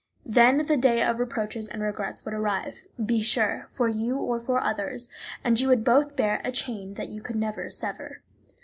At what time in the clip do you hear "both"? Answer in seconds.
5.83-6.15